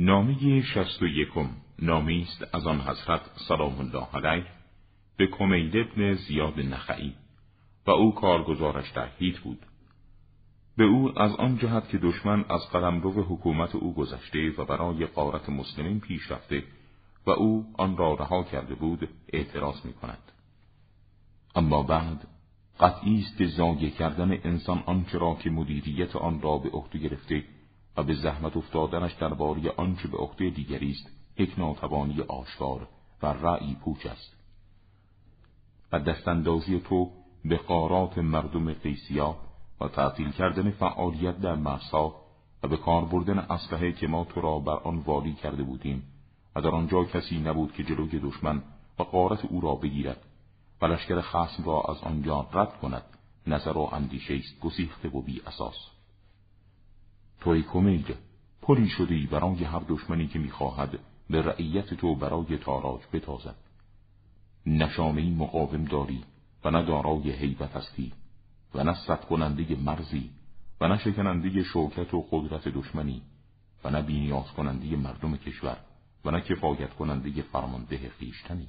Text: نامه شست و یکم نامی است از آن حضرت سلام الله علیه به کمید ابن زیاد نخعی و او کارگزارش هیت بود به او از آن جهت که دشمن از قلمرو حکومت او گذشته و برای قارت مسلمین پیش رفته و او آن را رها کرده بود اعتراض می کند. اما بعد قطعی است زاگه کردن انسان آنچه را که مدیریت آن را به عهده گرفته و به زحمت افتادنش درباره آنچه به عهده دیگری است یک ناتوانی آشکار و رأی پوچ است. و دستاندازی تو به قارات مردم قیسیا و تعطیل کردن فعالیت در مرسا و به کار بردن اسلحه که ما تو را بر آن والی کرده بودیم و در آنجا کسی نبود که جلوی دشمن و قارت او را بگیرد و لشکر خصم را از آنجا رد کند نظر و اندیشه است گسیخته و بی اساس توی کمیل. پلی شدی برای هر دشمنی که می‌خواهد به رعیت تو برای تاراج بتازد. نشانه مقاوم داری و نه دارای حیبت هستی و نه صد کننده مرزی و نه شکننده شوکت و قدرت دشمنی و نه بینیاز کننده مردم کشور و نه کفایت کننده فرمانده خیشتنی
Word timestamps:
نامه 0.00 0.62
شست 0.62 1.02
و 1.02 1.06
یکم 1.06 1.48
نامی 1.78 2.22
است 2.22 2.54
از 2.54 2.66
آن 2.66 2.80
حضرت 2.80 3.20
سلام 3.48 3.78
الله 3.78 4.06
علیه 4.14 4.46
به 5.16 5.26
کمید 5.26 5.76
ابن 5.76 6.14
زیاد 6.14 6.60
نخعی 6.60 7.14
و 7.86 7.90
او 7.90 8.14
کارگزارش 8.14 8.92
هیت 9.18 9.38
بود 9.38 9.58
به 10.76 10.84
او 10.84 11.18
از 11.18 11.34
آن 11.36 11.58
جهت 11.58 11.88
که 11.88 11.98
دشمن 11.98 12.44
از 12.48 12.70
قلمرو 12.70 13.22
حکومت 13.22 13.74
او 13.74 13.94
گذشته 13.94 14.50
و 14.58 14.64
برای 14.64 15.06
قارت 15.06 15.48
مسلمین 15.48 16.00
پیش 16.00 16.30
رفته 16.30 16.62
و 17.26 17.30
او 17.30 17.66
آن 17.78 17.96
را 17.96 18.14
رها 18.14 18.42
کرده 18.42 18.74
بود 18.74 19.08
اعتراض 19.32 19.86
می 19.86 19.92
کند. 19.92 20.32
اما 21.54 21.82
بعد 21.82 22.26
قطعی 22.80 23.20
است 23.20 23.44
زاگه 23.44 23.90
کردن 23.90 24.32
انسان 24.44 24.82
آنچه 24.86 25.18
را 25.18 25.34
که 25.34 25.50
مدیریت 25.50 26.16
آن 26.16 26.40
را 26.40 26.58
به 26.58 26.70
عهده 26.70 26.98
گرفته 26.98 27.44
و 27.98 28.02
به 28.02 28.14
زحمت 28.14 28.56
افتادنش 28.56 29.12
درباره 29.12 29.70
آنچه 29.76 30.08
به 30.08 30.16
عهده 30.16 30.50
دیگری 30.50 30.90
است 30.90 31.10
یک 31.38 31.58
ناتوانی 31.58 32.20
آشکار 32.20 32.88
و 33.22 33.26
رأی 33.26 33.74
پوچ 33.74 34.06
است. 34.06 34.36
و 35.92 36.00
دستاندازی 36.00 36.80
تو 36.80 37.10
به 37.44 37.56
قارات 37.56 38.18
مردم 38.18 38.72
قیسیا 38.72 39.36
و 39.80 39.88
تعطیل 39.88 40.30
کردن 40.30 40.70
فعالیت 40.70 41.40
در 41.40 41.54
مرسا 41.54 42.14
و 42.62 42.68
به 42.68 42.76
کار 42.76 43.04
بردن 43.04 43.38
اسلحه 43.38 43.92
که 43.92 44.06
ما 44.06 44.24
تو 44.24 44.40
را 44.40 44.58
بر 44.58 44.76
آن 44.76 44.98
والی 44.98 45.32
کرده 45.32 45.62
بودیم 45.62 46.02
و 46.56 46.60
در 46.60 46.68
آنجا 46.68 47.04
کسی 47.04 47.38
نبود 47.38 47.72
که 47.72 47.84
جلوی 47.84 48.20
دشمن 48.20 48.62
و 48.98 49.02
قارت 49.02 49.44
او 49.44 49.60
را 49.60 49.74
بگیرد 49.74 50.20
و 50.82 50.86
لشکر 50.86 51.20
خصم 51.20 51.64
را 51.64 51.82
از 51.88 52.02
آنجا 52.02 52.48
رد 52.52 52.78
کند 52.80 53.04
نظر 53.46 53.78
و 53.78 53.88
اندیشه 53.92 54.34
است 54.34 54.60
گسیخته 54.60 55.08
و 55.08 55.22
بی 55.22 55.42
اساس 55.46 55.97
توی 57.40 57.62
کمیل. 57.62 58.14
پلی 58.62 58.88
شدی 58.88 59.26
برای 59.26 59.64
هر 59.64 59.82
دشمنی 59.88 60.26
که 60.26 60.38
می‌خواهد 60.38 60.98
به 61.30 61.42
رعیت 61.42 61.94
تو 61.94 62.14
برای 62.14 62.58
تاراج 62.58 63.00
بتازد. 63.12 63.56
نشانه 64.66 65.30
مقاوم 65.30 65.84
داری 65.84 66.24
و 66.64 66.70
نه 66.70 66.82
دارای 66.82 67.30
حیبت 67.30 67.76
هستی 67.76 68.12
و 68.74 68.84
نه 68.84 68.94
صد 69.06 69.24
کننده 69.24 69.76
مرزی 69.76 70.30
و 70.80 70.88
نه 70.88 70.98
شکننده 70.98 71.62
شوکت 71.62 72.14
و 72.14 72.26
قدرت 72.30 72.68
دشمنی 72.68 73.22
و 73.84 73.90
نه 73.90 74.02
بینیاز 74.02 74.46
کننده 74.46 74.96
مردم 74.96 75.36
کشور 75.36 75.76
و 76.24 76.30
نه 76.30 76.40
کفایت 76.40 76.94
کننده 76.94 77.42
فرمانده 77.42 78.10
خیشتنی 78.18 78.66